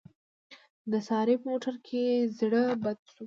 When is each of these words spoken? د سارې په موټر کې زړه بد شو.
د 0.91 0.93
سارې 1.07 1.35
په 1.39 1.45
موټر 1.49 1.75
کې 1.87 2.03
زړه 2.37 2.63
بد 2.83 2.97
شو. 3.11 3.17